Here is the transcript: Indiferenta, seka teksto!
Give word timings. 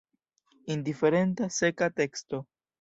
Indiferenta, 0.75 1.43
seka 1.59 1.93
teksto! 2.01 2.45